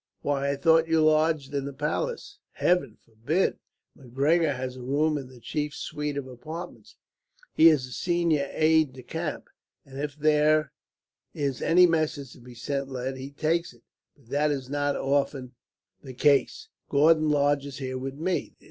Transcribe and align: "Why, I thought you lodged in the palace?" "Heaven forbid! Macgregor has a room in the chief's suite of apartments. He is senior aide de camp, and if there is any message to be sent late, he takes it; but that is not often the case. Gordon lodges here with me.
"Why, 0.23 0.49
I 0.49 0.55
thought 0.55 0.87
you 0.87 1.03
lodged 1.03 1.53
in 1.53 1.65
the 1.65 1.73
palace?" 1.73 2.39
"Heaven 2.53 2.97
forbid! 3.05 3.59
Macgregor 3.95 4.51
has 4.53 4.75
a 4.75 4.81
room 4.81 5.15
in 5.15 5.27
the 5.27 5.39
chief's 5.39 5.77
suite 5.77 6.17
of 6.17 6.25
apartments. 6.25 6.95
He 7.53 7.67
is 7.69 7.95
senior 7.95 8.49
aide 8.51 8.93
de 8.93 9.03
camp, 9.03 9.47
and 9.85 9.99
if 9.99 10.15
there 10.15 10.71
is 11.35 11.61
any 11.61 11.85
message 11.85 12.33
to 12.33 12.39
be 12.39 12.55
sent 12.55 12.89
late, 12.89 13.15
he 13.17 13.29
takes 13.29 13.73
it; 13.75 13.83
but 14.15 14.29
that 14.29 14.49
is 14.49 14.71
not 14.71 14.95
often 14.95 15.53
the 16.01 16.15
case. 16.15 16.69
Gordon 16.89 17.29
lodges 17.29 17.77
here 17.77 17.99
with 17.99 18.15
me. 18.15 18.57